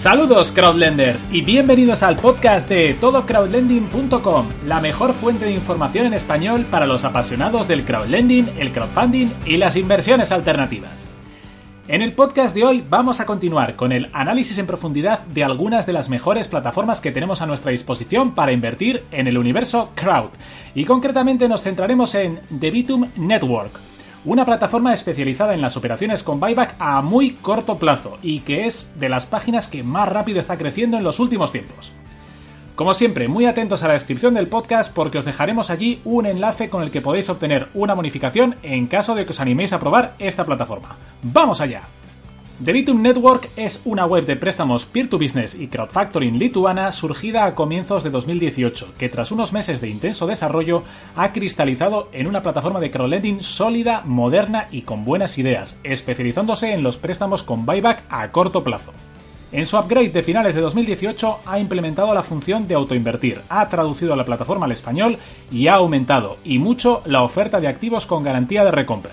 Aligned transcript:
Saludos 0.00 0.50
crowdlenders 0.50 1.26
y 1.30 1.42
bienvenidos 1.42 2.02
al 2.02 2.16
podcast 2.16 2.66
de 2.70 2.94
todocrowdlending.com, 2.94 4.46
la 4.64 4.80
mejor 4.80 5.12
fuente 5.12 5.44
de 5.44 5.52
información 5.52 6.06
en 6.06 6.14
español 6.14 6.64
para 6.70 6.86
los 6.86 7.04
apasionados 7.04 7.68
del 7.68 7.84
crowdlending, 7.84 8.48
el 8.56 8.72
crowdfunding 8.72 9.28
y 9.44 9.58
las 9.58 9.76
inversiones 9.76 10.32
alternativas. 10.32 10.90
En 11.86 12.00
el 12.00 12.14
podcast 12.14 12.54
de 12.54 12.64
hoy 12.64 12.82
vamos 12.88 13.20
a 13.20 13.26
continuar 13.26 13.76
con 13.76 13.92
el 13.92 14.08
análisis 14.14 14.56
en 14.56 14.66
profundidad 14.66 15.18
de 15.26 15.44
algunas 15.44 15.84
de 15.84 15.92
las 15.92 16.08
mejores 16.08 16.48
plataformas 16.48 17.02
que 17.02 17.12
tenemos 17.12 17.42
a 17.42 17.46
nuestra 17.46 17.70
disposición 17.70 18.34
para 18.34 18.52
invertir 18.52 19.04
en 19.10 19.26
el 19.26 19.36
universo 19.36 19.90
crowd 19.96 20.30
y 20.74 20.86
concretamente 20.86 21.46
nos 21.46 21.62
centraremos 21.62 22.14
en 22.14 22.40
Debitum 22.48 23.06
Network 23.18 23.78
una 24.24 24.44
plataforma 24.44 24.92
especializada 24.92 25.54
en 25.54 25.62
las 25.62 25.76
operaciones 25.76 26.22
con 26.22 26.40
buyback 26.40 26.74
a 26.78 27.00
muy 27.00 27.30
corto 27.32 27.78
plazo 27.78 28.18
y 28.22 28.40
que 28.40 28.66
es 28.66 28.90
de 28.96 29.08
las 29.08 29.26
páginas 29.26 29.68
que 29.68 29.82
más 29.82 30.08
rápido 30.08 30.40
está 30.40 30.58
creciendo 30.58 30.96
en 30.96 31.04
los 31.04 31.18
últimos 31.18 31.52
tiempos. 31.52 31.92
Como 32.74 32.94
siempre, 32.94 33.28
muy 33.28 33.46
atentos 33.46 33.82
a 33.82 33.88
la 33.88 33.94
descripción 33.94 34.34
del 34.34 34.46
podcast 34.46 34.92
porque 34.92 35.18
os 35.18 35.24
dejaremos 35.24 35.68
allí 35.68 36.00
un 36.04 36.24
enlace 36.26 36.70
con 36.70 36.82
el 36.82 36.90
que 36.90 37.02
podéis 37.02 37.28
obtener 37.28 37.68
una 37.74 37.94
bonificación 37.94 38.56
en 38.62 38.86
caso 38.86 39.14
de 39.14 39.24
que 39.24 39.32
os 39.32 39.40
animéis 39.40 39.72
a 39.72 39.80
probar 39.80 40.14
esta 40.18 40.44
plataforma. 40.44 40.96
¡Vamos 41.22 41.60
allá! 41.60 41.82
Debitum 42.60 43.00
Network 43.00 43.48
es 43.56 43.80
una 43.86 44.04
web 44.04 44.26
de 44.26 44.36
préstamos 44.36 44.84
peer-to-business 44.84 45.54
y 45.54 45.68
crowdfactoring 45.68 46.38
lituana 46.38 46.92
surgida 46.92 47.46
a 47.46 47.54
comienzos 47.54 48.04
de 48.04 48.10
2018, 48.10 48.96
que 48.98 49.08
tras 49.08 49.32
unos 49.32 49.54
meses 49.54 49.80
de 49.80 49.88
intenso 49.88 50.26
desarrollo 50.26 50.82
ha 51.16 51.32
cristalizado 51.32 52.10
en 52.12 52.26
una 52.26 52.42
plataforma 52.42 52.78
de 52.78 52.90
crowdlending 52.90 53.42
sólida, 53.42 54.02
moderna 54.04 54.66
y 54.70 54.82
con 54.82 55.06
buenas 55.06 55.38
ideas, 55.38 55.80
especializándose 55.84 56.74
en 56.74 56.82
los 56.82 56.98
préstamos 56.98 57.42
con 57.42 57.64
buyback 57.64 58.02
a 58.10 58.30
corto 58.30 58.62
plazo. 58.62 58.92
En 59.52 59.64
su 59.64 59.78
upgrade 59.78 60.10
de 60.10 60.22
finales 60.22 60.54
de 60.54 60.60
2018 60.60 61.38
ha 61.46 61.58
implementado 61.58 62.12
la 62.12 62.22
función 62.22 62.68
de 62.68 62.74
autoinvertir, 62.74 63.40
ha 63.48 63.66
traducido 63.70 64.14
la 64.16 64.26
plataforma 64.26 64.66
al 64.66 64.72
español 64.72 65.16
y 65.50 65.68
ha 65.68 65.76
aumentado, 65.76 66.36
y 66.44 66.58
mucho, 66.58 67.00
la 67.06 67.22
oferta 67.22 67.58
de 67.58 67.68
activos 67.68 68.04
con 68.04 68.22
garantía 68.22 68.64
de 68.64 68.70
recompra. 68.70 69.12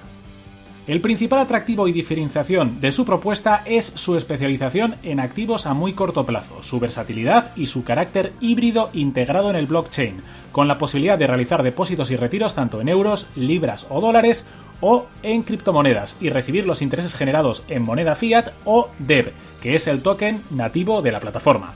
El 0.87 1.01
principal 1.01 1.39
atractivo 1.39 1.89
y 1.89 1.91
diferenciación 1.91 2.79
de 2.79 2.93
su 2.93 3.03
propuesta 3.03 3.61
es 3.65 3.91
su 3.95 4.15
especialización 4.15 4.95
en 5.03 5.19
activos 5.19 5.65
a 5.65 5.73
muy 5.73 5.91
corto 5.91 6.25
plazo, 6.25 6.63
su 6.63 6.79
versatilidad 6.79 7.51
y 7.57 7.67
su 7.67 7.83
carácter 7.83 8.31
híbrido 8.39 8.89
integrado 8.93 9.49
en 9.49 9.57
el 9.57 9.65
blockchain, 9.65 10.21
con 10.53 10.69
la 10.69 10.77
posibilidad 10.77 11.17
de 11.17 11.27
realizar 11.27 11.61
depósitos 11.61 12.09
y 12.09 12.15
retiros 12.15 12.55
tanto 12.55 12.79
en 12.79 12.87
euros, 12.87 13.27
libras 13.35 13.85
o 13.89 13.99
dólares 13.99 14.45
o 14.79 15.07
en 15.23 15.43
criptomonedas 15.43 16.15
y 16.21 16.29
recibir 16.29 16.65
los 16.65 16.81
intereses 16.81 17.15
generados 17.15 17.65
en 17.67 17.83
moneda 17.83 18.15
fiat 18.15 18.53
o 18.63 18.87
DEV, 18.97 19.33
que 19.61 19.75
es 19.75 19.87
el 19.87 20.01
token 20.01 20.41
nativo 20.51 21.01
de 21.01 21.11
la 21.11 21.19
plataforma. 21.19 21.73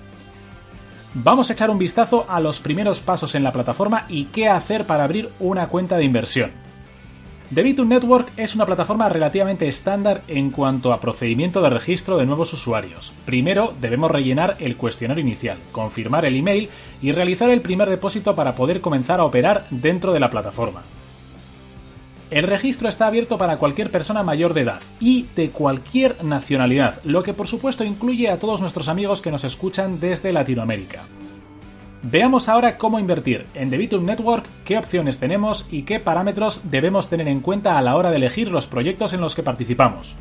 Vamos 1.15 1.49
a 1.49 1.53
echar 1.53 1.69
un 1.69 1.79
vistazo 1.79 2.25
a 2.29 2.39
los 2.39 2.61
primeros 2.61 3.01
pasos 3.01 3.35
en 3.35 3.43
la 3.43 3.51
plataforma 3.51 4.05
y 4.07 4.25
qué 4.25 4.47
hacer 4.47 4.85
para 4.85 5.03
abrir 5.03 5.27
una 5.41 5.67
cuenta 5.67 5.97
de 5.97 6.05
inversión. 6.05 6.51
Debitum 7.51 7.89
Network 7.89 8.31
es 8.37 8.55
una 8.55 8.65
plataforma 8.65 9.09
relativamente 9.09 9.67
estándar 9.67 10.23
en 10.29 10.51
cuanto 10.51 10.93
a 10.93 11.01
procedimiento 11.01 11.61
de 11.61 11.69
registro 11.69 12.17
de 12.17 12.25
nuevos 12.25 12.53
usuarios. 12.53 13.11
Primero 13.25 13.73
debemos 13.81 14.09
rellenar 14.09 14.55
el 14.59 14.77
cuestionario 14.77 15.21
inicial, 15.21 15.57
confirmar 15.73 16.23
el 16.23 16.37
email 16.37 16.69
y 17.01 17.11
realizar 17.11 17.49
el 17.49 17.59
primer 17.59 17.89
depósito 17.89 18.37
para 18.37 18.55
poder 18.55 18.79
comenzar 18.79 19.19
a 19.19 19.25
operar 19.25 19.67
dentro 19.69 20.13
de 20.13 20.21
la 20.21 20.31
plataforma. 20.31 20.83
El 22.29 22.43
registro 22.43 22.87
está 22.87 23.07
abierto 23.07 23.37
para 23.37 23.57
cualquier 23.57 23.91
persona 23.91 24.23
mayor 24.23 24.53
de 24.53 24.61
edad 24.61 24.79
y 25.01 25.25
de 25.35 25.49
cualquier 25.49 26.23
nacionalidad, 26.23 27.01
lo 27.03 27.21
que 27.21 27.33
por 27.33 27.49
supuesto 27.49 27.83
incluye 27.83 28.29
a 28.29 28.39
todos 28.39 28.61
nuestros 28.61 28.87
amigos 28.87 29.19
que 29.19 29.31
nos 29.31 29.43
escuchan 29.43 29.99
desde 29.99 30.31
Latinoamérica. 30.31 31.03
Veamos 32.03 32.49
ahora 32.49 32.79
cómo 32.79 32.99
invertir 32.99 33.45
en 33.53 33.69
Debitum 33.69 34.03
Network, 34.05 34.47
qué 34.65 34.75
opciones 34.75 35.19
tenemos 35.19 35.67
y 35.69 35.83
qué 35.83 35.99
parámetros 35.99 36.59
debemos 36.63 37.09
tener 37.09 37.27
en 37.27 37.41
cuenta 37.41 37.77
a 37.77 37.81
la 37.83 37.95
hora 37.95 38.09
de 38.09 38.15
elegir 38.15 38.47
los 38.47 38.65
proyectos 38.65 39.13
en 39.13 39.21
los 39.21 39.35
que 39.35 39.43
participamos. 39.43 40.15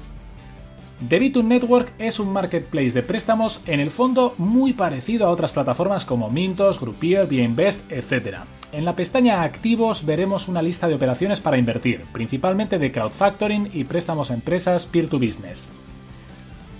Debitum 1.01 1.49
Network 1.49 1.91
es 1.99 2.21
un 2.21 2.31
marketplace 2.35 2.91
de 2.91 3.03
préstamos 3.03 3.63
en 3.67 3.81
el 3.81 3.91
fondo 3.91 4.35
muy 4.37 4.75
parecido 4.75 5.27
a 5.27 5.31
otras 5.31 5.53
plataformas 5.53 6.05
como 6.05 6.29
Mintos, 6.29 6.79
Groupier, 6.79 7.27
Bienvest, 7.27 7.91
etc. 7.91 8.41
En 8.73 8.85
la 8.85 8.95
pestaña 8.95 9.43
Activos 9.43 10.05
veremos 10.05 10.49
una 10.49 10.61
lista 10.61 10.87
de 10.87 10.97
operaciones 10.97 11.41
para 11.41 11.57
invertir, 11.57 12.03
principalmente 12.13 12.79
de 12.79 12.93
crowdfactoring 12.93 13.71
y 13.73 13.85
préstamos 13.85 14.31
a 14.31 14.35
empresas 14.35 14.85
peer-to-business. 14.85 15.71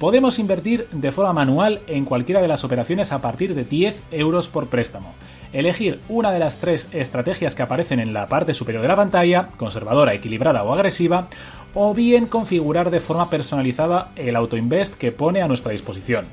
Podemos 0.01 0.39
invertir 0.39 0.87
de 0.93 1.13
forma 1.13 1.35
manual 1.35 1.83
en 1.87 2.07
cualquiera 2.07 2.41
de 2.41 2.49
las 2.49 2.65
operaciones 2.65 3.13
a 3.13 3.19
partir 3.19 3.55
de 3.55 3.65
10 3.65 4.01
euros 4.13 4.49
por 4.49 4.69
préstamo. 4.69 5.13
Elegir 5.53 6.01
una 6.09 6.33
de 6.33 6.39
las 6.39 6.57
tres 6.57 6.89
estrategias 6.95 7.55
que 7.55 7.63
aparecen 7.63 8.01
en 8.01 8.15
la 8.15 8.27
parte 8.27 8.55
superior 8.55 8.81
de 8.81 8.89
la 8.89 8.97
pantalla, 8.97 9.49
conservadora, 9.59 10.15
equilibrada 10.15 10.65
o 10.65 10.73
agresiva, 10.73 11.29
o 11.75 11.93
bien 11.93 12.25
configurar 12.25 12.91
de 12.91 13.01
forma 13.01 13.29
personalizada 13.29 14.13
el 14.17 14.37
autoinvest 14.37 14.95
que 14.95 15.13
pone 15.13 15.43
a 15.43 15.49
nuestra 15.49 15.73
disposición. 15.73 16.25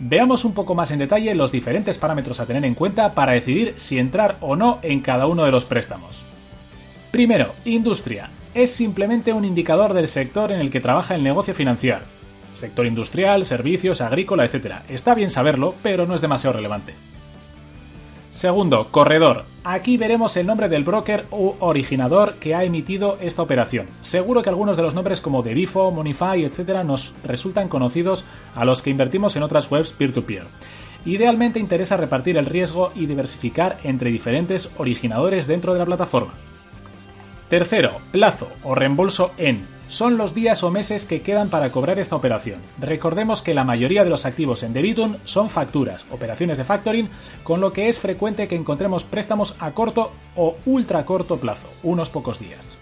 Veamos 0.00 0.44
un 0.44 0.52
poco 0.52 0.74
más 0.74 0.90
en 0.90 0.98
detalle 0.98 1.32
los 1.36 1.52
diferentes 1.52 1.96
parámetros 1.96 2.40
a 2.40 2.46
tener 2.46 2.64
en 2.64 2.74
cuenta 2.74 3.14
para 3.14 3.34
decidir 3.34 3.74
si 3.76 4.00
entrar 4.00 4.34
o 4.40 4.56
no 4.56 4.80
en 4.82 4.98
cada 4.98 5.28
uno 5.28 5.44
de 5.44 5.52
los 5.52 5.64
préstamos. 5.64 6.24
Primero, 7.12 7.52
industria. 7.64 8.30
Es 8.52 8.72
simplemente 8.72 9.32
un 9.32 9.44
indicador 9.44 9.94
del 9.94 10.08
sector 10.08 10.50
en 10.50 10.58
el 10.58 10.72
que 10.72 10.80
trabaja 10.80 11.14
el 11.14 11.22
negocio 11.22 11.54
financiero 11.54 12.02
sector 12.54 12.86
industrial, 12.86 13.44
servicios, 13.44 14.00
agrícola, 14.00 14.44
etc. 14.44 14.76
Está 14.88 15.14
bien 15.14 15.30
saberlo, 15.30 15.74
pero 15.82 16.06
no 16.06 16.14
es 16.14 16.20
demasiado 16.20 16.54
relevante. 16.54 16.94
Segundo, 18.30 18.88
corredor. 18.90 19.44
Aquí 19.62 19.96
veremos 19.96 20.36
el 20.36 20.46
nombre 20.46 20.68
del 20.68 20.82
broker 20.82 21.24
u 21.30 21.52
originador 21.60 22.34
que 22.34 22.54
ha 22.54 22.64
emitido 22.64 23.16
esta 23.20 23.42
operación. 23.42 23.86
Seguro 24.00 24.42
que 24.42 24.48
algunos 24.48 24.76
de 24.76 24.82
los 24.82 24.94
nombres 24.94 25.20
como 25.20 25.42
Derifo, 25.42 25.92
Monify, 25.92 26.42
etc. 26.44 26.82
nos 26.84 27.14
resultan 27.22 27.68
conocidos 27.68 28.24
a 28.56 28.64
los 28.64 28.82
que 28.82 28.90
invertimos 28.90 29.36
en 29.36 29.44
otras 29.44 29.70
webs 29.70 29.92
peer-to-peer. 29.92 30.42
-peer. 30.42 30.48
Idealmente 31.06 31.60
interesa 31.60 31.96
repartir 31.96 32.36
el 32.36 32.46
riesgo 32.46 32.90
y 32.94 33.06
diversificar 33.06 33.78
entre 33.84 34.10
diferentes 34.10 34.70
originadores 34.78 35.46
dentro 35.46 35.72
de 35.72 35.78
la 35.78 35.86
plataforma. 35.86 36.32
Tercero, 37.48 37.98
plazo 38.10 38.48
o 38.62 38.74
reembolso 38.74 39.32
en. 39.36 39.66
Son 39.86 40.16
los 40.16 40.34
días 40.34 40.62
o 40.62 40.70
meses 40.70 41.04
que 41.04 41.20
quedan 41.20 41.50
para 41.50 41.70
cobrar 41.70 41.98
esta 41.98 42.16
operación. 42.16 42.60
Recordemos 42.80 43.42
que 43.42 43.52
la 43.52 43.64
mayoría 43.64 44.02
de 44.02 44.08
los 44.08 44.24
activos 44.24 44.62
en 44.62 44.72
Debitum 44.72 45.16
son 45.24 45.50
facturas, 45.50 46.06
operaciones 46.10 46.56
de 46.56 46.64
factoring, 46.64 47.10
con 47.42 47.60
lo 47.60 47.74
que 47.74 47.90
es 47.90 48.00
frecuente 48.00 48.48
que 48.48 48.56
encontremos 48.56 49.04
préstamos 49.04 49.54
a 49.58 49.72
corto 49.72 50.12
o 50.36 50.56
ultra 50.64 51.04
corto 51.04 51.36
plazo, 51.36 51.68
unos 51.82 52.08
pocos 52.08 52.40
días. 52.40 52.78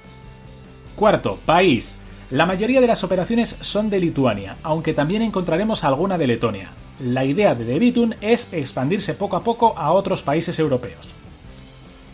Cuarto, 0.94 1.39
país. 1.44 1.99
La 2.31 2.47
mayoría 2.47 2.81
de 2.81 2.87
las 2.87 3.03
operaciones 3.03 3.56
son 3.61 3.91
de 3.91 3.99
Lituania, 3.99 4.56
aunque 4.62 4.94
también 4.94 5.23
encontraremos 5.23 5.83
alguna 5.83 6.19
de 6.19 6.29
Letonia. 6.29 6.71
La 7.00 7.25
idea 7.25 7.56
de 7.56 7.65
Debitum 7.65 8.12
es 8.21 8.47
expandirse 8.53 9.15
poco 9.15 9.37
a 9.37 9.43
poco 9.43 9.77
a 9.77 9.91
otros 9.91 10.23
países 10.23 10.56
europeos. 10.61 11.09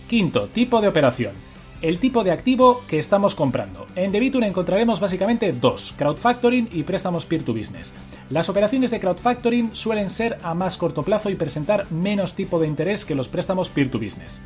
Quinto, 0.08 0.48
tipo 0.48 0.80
de 0.80 0.88
operación 0.88 1.47
el 1.82 1.98
tipo 1.98 2.24
de 2.24 2.32
activo 2.32 2.82
que 2.88 2.98
estamos 2.98 3.34
comprando. 3.34 3.86
En 3.94 4.12
Debitum 4.12 4.42
encontraremos 4.42 5.00
básicamente 5.00 5.52
dos, 5.52 5.94
crowdfactoring 5.96 6.68
y 6.72 6.82
préstamos 6.82 7.24
peer-to-business. 7.24 7.92
Las 8.30 8.48
operaciones 8.48 8.90
de 8.90 9.00
crowdfactoring 9.00 9.74
suelen 9.74 10.10
ser 10.10 10.38
a 10.42 10.54
más 10.54 10.76
corto 10.76 11.02
plazo 11.02 11.30
y 11.30 11.36
presentar 11.36 11.90
menos 11.90 12.34
tipo 12.34 12.58
de 12.58 12.66
interés 12.66 13.04
que 13.04 13.14
los 13.14 13.28
préstamos 13.28 13.68
peer-to-business. 13.68 14.38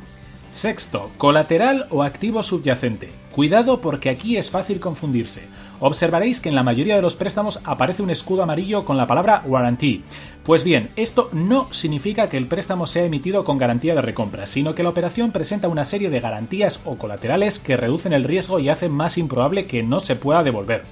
Sexto, 0.53 1.09
colateral 1.17 1.87
o 1.89 2.03
activo 2.03 2.43
subyacente. 2.43 3.09
Cuidado 3.31 3.81
porque 3.81 4.09
aquí 4.11 4.37
es 4.37 4.51
fácil 4.51 4.79
confundirse. 4.79 5.47
Observaréis 5.85 6.39
que 6.39 6.47
en 6.47 6.55
la 6.55 6.63
mayoría 6.63 6.95
de 6.95 7.01
los 7.01 7.17
préstamos 7.17 7.59
aparece 7.65 8.01
un 8.01 8.09
escudo 8.09 8.41
amarillo 8.41 8.85
con 8.85 8.95
la 8.95 9.05
palabra 9.05 9.43
warranty. 9.45 10.01
Pues 10.45 10.63
bien, 10.63 10.87
esto 10.95 11.27
no 11.33 11.67
significa 11.73 12.29
que 12.29 12.37
el 12.37 12.47
préstamo 12.47 12.87
sea 12.87 13.03
emitido 13.03 13.43
con 13.43 13.57
garantía 13.57 13.93
de 13.93 14.01
recompra, 14.01 14.47
sino 14.47 14.75
que 14.75 14.83
la 14.83 14.87
operación 14.87 15.33
presenta 15.33 15.67
una 15.67 15.83
serie 15.83 16.09
de 16.09 16.21
garantías 16.21 16.79
o 16.85 16.95
colaterales 16.95 17.59
que 17.59 17.75
reducen 17.75 18.13
el 18.13 18.23
riesgo 18.23 18.59
y 18.59 18.69
hacen 18.69 18.93
más 18.93 19.17
improbable 19.17 19.65
que 19.65 19.83
no 19.83 19.99
se 19.99 20.15
pueda 20.15 20.41
devolver. 20.41 20.83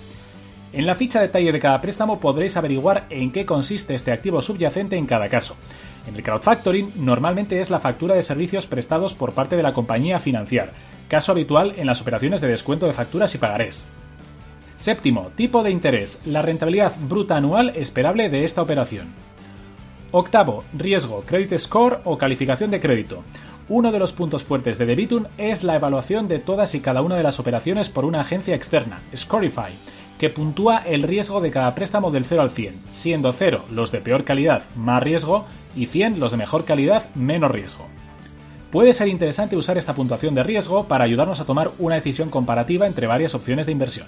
En 0.73 0.85
la 0.85 0.95
ficha 0.95 1.21
detalle 1.21 1.53
de 1.53 1.59
cada 1.61 1.79
préstamo 1.79 2.19
podréis 2.19 2.57
averiguar 2.57 3.05
en 3.11 3.31
qué 3.31 3.45
consiste 3.45 3.95
este 3.95 4.11
activo 4.11 4.41
subyacente 4.41 4.97
en 4.97 5.05
cada 5.05 5.29
caso. 5.29 5.55
En 6.05 6.17
el 6.17 6.21
crowdfactoring 6.21 6.91
normalmente 6.97 7.61
es 7.61 7.69
la 7.69 7.79
factura 7.79 8.15
de 8.15 8.23
servicios 8.23 8.67
prestados 8.67 9.13
por 9.13 9.31
parte 9.31 9.55
de 9.55 9.63
la 9.63 9.71
compañía 9.71 10.19
financiar, 10.19 10.73
caso 11.07 11.31
habitual 11.31 11.75
en 11.77 11.87
las 11.87 12.01
operaciones 12.01 12.41
de 12.41 12.49
descuento 12.49 12.87
de 12.87 12.93
facturas 12.93 13.33
y 13.35 13.37
pagarés. 13.37 13.81
Séptimo, 14.81 15.29
tipo 15.35 15.61
de 15.61 15.69
interés, 15.69 16.19
la 16.25 16.41
rentabilidad 16.41 16.93
bruta 17.07 17.37
anual 17.37 17.71
esperable 17.75 18.29
de 18.29 18.45
esta 18.45 18.63
operación. 18.63 19.09
Octavo, 20.09 20.63
riesgo, 20.73 21.21
credit 21.21 21.55
score 21.59 21.99
o 22.03 22.17
calificación 22.17 22.71
de 22.71 22.79
crédito. 22.79 23.21
Uno 23.69 23.91
de 23.91 23.99
los 23.99 24.11
puntos 24.11 24.43
fuertes 24.43 24.79
de 24.79 24.87
Debitum 24.87 25.25
es 25.37 25.63
la 25.63 25.75
evaluación 25.75 26.27
de 26.27 26.39
todas 26.39 26.73
y 26.73 26.79
cada 26.79 27.03
una 27.03 27.15
de 27.15 27.21
las 27.21 27.39
operaciones 27.39 27.89
por 27.89 28.05
una 28.05 28.21
agencia 28.21 28.55
externa, 28.55 29.01
Scorify, 29.15 29.71
que 30.17 30.31
puntúa 30.31 30.79
el 30.79 31.03
riesgo 31.03 31.41
de 31.41 31.51
cada 31.51 31.75
préstamo 31.75 32.09
del 32.09 32.25
0 32.25 32.41
al 32.41 32.49
100, 32.49 32.81
siendo 32.91 33.33
0 33.33 33.65
los 33.69 33.91
de 33.91 34.01
peor 34.01 34.23
calidad, 34.23 34.63
más 34.75 35.03
riesgo, 35.03 35.45
y 35.75 35.85
100 35.85 36.19
los 36.19 36.31
de 36.31 36.37
mejor 36.37 36.65
calidad, 36.65 37.05
menos 37.13 37.51
riesgo. 37.51 37.85
Puede 38.71 38.95
ser 38.95 39.09
interesante 39.09 39.55
usar 39.55 39.77
esta 39.77 39.93
puntuación 39.93 40.33
de 40.33 40.41
riesgo 40.41 40.85
para 40.85 41.03
ayudarnos 41.03 41.39
a 41.39 41.45
tomar 41.45 41.69
una 41.77 41.95
decisión 41.95 42.31
comparativa 42.31 42.87
entre 42.87 43.05
varias 43.05 43.35
opciones 43.35 43.67
de 43.67 43.73
inversión. 43.73 44.07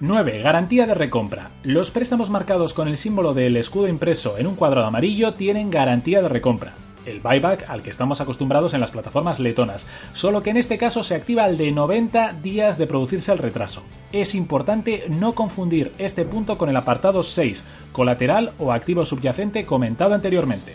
9. 0.00 0.42
Garantía 0.42 0.86
de 0.86 0.92
recompra. 0.92 1.52
Los 1.62 1.90
préstamos 1.90 2.28
marcados 2.28 2.74
con 2.74 2.86
el 2.86 2.98
símbolo 2.98 3.32
del 3.32 3.56
escudo 3.56 3.88
impreso 3.88 4.36
en 4.36 4.46
un 4.46 4.54
cuadrado 4.54 4.86
amarillo 4.86 5.32
tienen 5.32 5.70
garantía 5.70 6.20
de 6.20 6.28
recompra. 6.28 6.74
El 7.06 7.20
buyback 7.20 7.70
al 7.70 7.80
que 7.80 7.88
estamos 7.88 8.20
acostumbrados 8.20 8.74
en 8.74 8.80
las 8.80 8.90
plataformas 8.90 9.40
letonas, 9.40 9.86
solo 10.12 10.42
que 10.42 10.50
en 10.50 10.58
este 10.58 10.76
caso 10.76 11.02
se 11.02 11.14
activa 11.14 11.44
al 11.44 11.56
de 11.56 11.72
90 11.72 12.34
días 12.42 12.76
de 12.76 12.86
producirse 12.86 13.32
el 13.32 13.38
retraso. 13.38 13.84
Es 14.12 14.34
importante 14.34 15.04
no 15.08 15.32
confundir 15.34 15.92
este 15.96 16.26
punto 16.26 16.58
con 16.58 16.68
el 16.68 16.76
apartado 16.76 17.22
6, 17.22 17.64
colateral 17.92 18.52
o 18.58 18.72
activo 18.72 19.06
subyacente 19.06 19.64
comentado 19.64 20.14
anteriormente. 20.14 20.74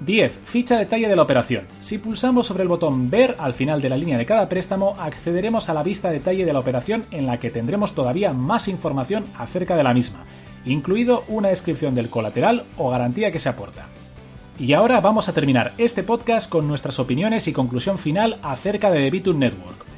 10. 0.00 0.40
Ficha 0.44 0.78
detalle 0.78 1.08
de 1.08 1.16
la 1.16 1.22
operación. 1.22 1.66
Si 1.80 1.98
pulsamos 1.98 2.46
sobre 2.46 2.62
el 2.62 2.68
botón 2.68 3.10
Ver 3.10 3.34
al 3.38 3.54
final 3.54 3.82
de 3.82 3.88
la 3.88 3.96
línea 3.96 4.18
de 4.18 4.26
cada 4.26 4.48
préstamo, 4.48 4.94
accederemos 4.98 5.68
a 5.68 5.74
la 5.74 5.82
vista 5.82 6.10
detalle 6.10 6.44
de 6.44 6.52
la 6.52 6.60
operación 6.60 7.04
en 7.10 7.26
la 7.26 7.38
que 7.40 7.50
tendremos 7.50 7.94
todavía 7.94 8.32
más 8.32 8.68
información 8.68 9.26
acerca 9.36 9.76
de 9.76 9.82
la 9.82 9.94
misma, 9.94 10.24
incluido 10.64 11.24
una 11.28 11.48
descripción 11.48 11.94
del 11.94 12.10
colateral 12.10 12.64
o 12.76 12.90
garantía 12.90 13.32
que 13.32 13.40
se 13.40 13.48
aporta. 13.48 13.86
Y 14.58 14.72
ahora 14.72 15.00
vamos 15.00 15.28
a 15.28 15.32
terminar 15.32 15.72
este 15.78 16.02
podcast 16.02 16.50
con 16.50 16.66
nuestras 16.66 16.98
opiniones 16.98 17.46
y 17.48 17.52
conclusión 17.52 17.98
final 17.98 18.38
acerca 18.42 18.90
de 18.90 19.10
The 19.10 19.32
Network. 19.32 19.97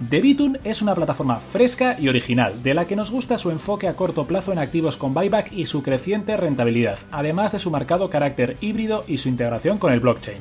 Debitun 0.00 0.58
es 0.62 0.80
una 0.80 0.94
plataforma 0.94 1.40
fresca 1.40 1.96
y 1.98 2.08
original, 2.08 2.62
de 2.62 2.72
la 2.72 2.84
que 2.84 2.94
nos 2.94 3.10
gusta 3.10 3.36
su 3.36 3.50
enfoque 3.50 3.88
a 3.88 3.96
corto 3.96 4.26
plazo 4.26 4.52
en 4.52 4.58
activos 4.58 4.96
con 4.96 5.12
buyback 5.12 5.52
y 5.52 5.66
su 5.66 5.82
creciente 5.82 6.36
rentabilidad, 6.36 6.98
además 7.10 7.50
de 7.50 7.58
su 7.58 7.72
marcado 7.72 8.08
carácter 8.08 8.56
híbrido 8.60 9.02
y 9.08 9.16
su 9.16 9.28
integración 9.28 9.78
con 9.78 9.92
el 9.92 9.98
blockchain. 9.98 10.38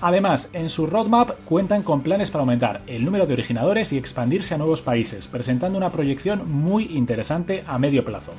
Además, 0.00 0.50
en 0.52 0.68
su 0.68 0.86
roadmap 0.86 1.30
cuentan 1.44 1.84
con 1.84 2.02
planes 2.02 2.32
para 2.32 2.42
aumentar 2.42 2.82
el 2.88 3.04
número 3.04 3.24
de 3.26 3.34
originadores 3.34 3.92
y 3.92 3.98
expandirse 3.98 4.54
a 4.54 4.58
nuevos 4.58 4.82
países, 4.82 5.28
presentando 5.28 5.78
una 5.78 5.90
proyección 5.90 6.50
muy 6.50 6.86
interesante 6.86 7.62
a 7.68 7.78
medio 7.78 8.04
plazo. 8.04 8.32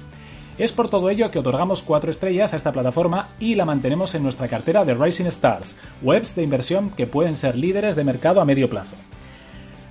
Es 0.58 0.74
por 0.74 0.90
todo 0.90 1.10
ello 1.10 1.32
que 1.32 1.40
otorgamos 1.40 1.84
4 1.84 2.12
estrellas 2.12 2.52
a 2.52 2.58
esta 2.58 2.74
plataforma 2.74 3.30
y 3.40 3.56
la 3.56 3.64
mantenemos 3.64 4.14
en 4.14 4.24
nuestra 4.24 4.50
cartera 4.50 4.84
de 4.84 4.94
Rising 4.94 5.28
Stars, 5.28 5.78
webs 6.02 6.36
de 6.36 6.44
inversión 6.44 6.90
que 6.90 7.08
pueden 7.08 7.38
ser 7.38 7.56
líderes 7.56 7.96
de 7.96 8.04
mercado 8.04 8.42
a 8.42 8.46
medio 8.46 8.70
plazo. 8.70 8.98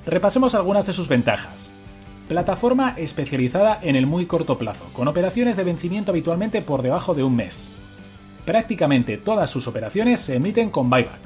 Repasemos 0.08 0.55
algunas 0.55 0.87
de 0.87 0.94
sus 0.94 1.06
ventajas. 1.06 1.70
Plataforma 2.28 2.94
especializada 2.96 3.78
en 3.82 3.94
el 3.94 4.06
muy 4.06 4.25
corto 4.25 4.56
plazo, 4.56 4.87
con 4.94 5.06
operaciones 5.06 5.58
de 5.58 5.64
vencimiento 5.64 6.12
habitualmente 6.12 6.62
por 6.62 6.81
debajo 6.81 7.12
de 7.12 7.22
un 7.22 7.37
mes. 7.37 7.69
Prácticamente 8.46 9.19
todas 9.19 9.50
sus 9.50 9.66
operaciones 9.69 10.20
se 10.20 10.37
emiten 10.37 10.70
con 10.70 10.88
buyback. 10.88 11.20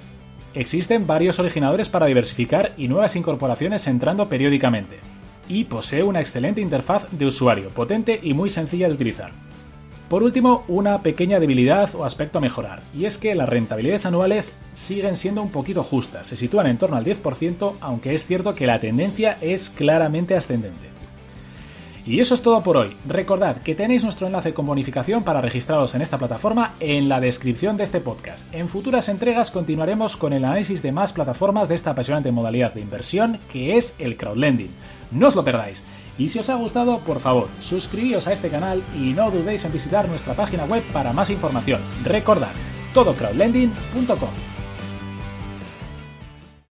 Existen 0.55 1.07
varios 1.07 1.39
originadores 1.39 1.89
para 1.89 2.07
diversificar 2.07 2.73
y 2.77 2.89
nuevas 2.89 3.15
incorporaciones 3.15 3.87
entrando 3.87 4.29
periódicamente. 4.29 4.99
Y 5.47 5.63
posee 5.63 6.03
una 6.03 6.21
excelente 6.21 6.61
interfaz 6.61 7.07
de 7.13 7.27
usuario, 7.27 7.69
potente 7.69 8.19
y 8.21 8.35
muy 8.35 8.51
sencilla 8.51 8.89
de 8.89 8.95
utilizar. 8.95 9.31
Por 10.13 10.23
último, 10.23 10.63
una 10.69 11.01
pequeña 11.01 11.41
debilidad 11.41 11.95
o 11.95 12.05
aspecto 12.05 12.37
a 12.37 12.43
mejorar, 12.43 12.83
y 12.95 13.07
es 13.07 13.17
que 13.17 13.35
las 13.35 13.49
rentabilidades 13.49 14.05
anuales 14.05 14.55
siguen 14.75 15.17
siendo 15.17 15.41
un 15.41 15.51
poquito 15.51 15.83
justas, 15.83 16.27
se 16.27 16.37
sitúan 16.37 16.67
en 16.67 16.77
torno 16.77 16.99
al 16.99 17.05
10%, 17.07 17.77
aunque 17.81 18.13
es 18.13 18.27
cierto 18.27 18.55
que 18.55 18.67
la 18.67 18.79
tendencia 18.79 19.39
es 19.41 19.71
claramente 19.71 20.37
ascendente. 20.37 20.91
Y 22.05 22.21
eso 22.21 22.35
es 22.35 22.43
todo 22.43 22.63
por 22.63 22.77
hoy. 22.77 22.95
Recordad 23.09 23.63
que 23.63 23.75
tenéis 23.75 24.05
nuestro 24.05 24.27
enlace 24.27 24.53
con 24.53 24.67
bonificación 24.67 25.23
para 25.23 25.41
registraros 25.41 25.95
en 25.95 26.03
esta 26.03 26.19
plataforma 26.19 26.75
en 26.79 27.09
la 27.09 27.19
descripción 27.19 27.79
de 27.79 27.85
este 27.85 28.01
podcast. 28.01 28.55
En 28.55 28.69
futuras 28.69 29.09
entregas 29.09 29.51
continuaremos 29.51 30.19
con 30.19 30.35
el 30.35 30.45
análisis 30.45 30.83
de 30.83 30.93
más 30.93 31.15
plataformas 31.15 31.71
de 31.71 31.75
esta 31.75 31.93
apasionante 31.93 32.31
modalidad 32.33 32.75
de 32.75 32.83
inversión 32.83 33.41
que 33.51 33.79
es 33.79 33.95
el 33.99 34.19
crowdlending. 34.19 34.73
No 35.11 35.29
os 35.29 35.37
lo 35.37 35.43
perdáis. 35.43 35.83
Y 36.23 36.29
si 36.29 36.39
os 36.39 36.49
ha 36.51 36.55
gustado, 36.55 37.01
por 37.01 37.19
favor, 37.19 37.49
suscribíos 37.61 38.29
a 38.29 38.33
este 38.33 38.49
canal 38.49 38.81
y 38.95 39.13
no 39.13 39.29
dudéis 39.33 39.65
en 39.65 39.73
visitar 39.73 40.09
nuestra 40.09 40.35
página 40.35 40.65
web 40.67 40.85
para 40.93 41.13
más 41.13 41.31
información. 41.31 41.81
Recordad, 42.05 42.53
todocrowdlending.com. 42.95 44.62